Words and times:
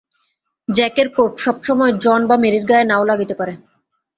জ্যাকের 0.69 1.07
coat 1.15 1.31
সবসময় 1.37 1.93
John 2.03 2.21
বা 2.29 2.35
মেরীর 2.43 2.65
গায়ে 2.69 2.89
না-ও 2.89 3.09
লাগিতে 3.11 3.33
পারে। 3.39 3.53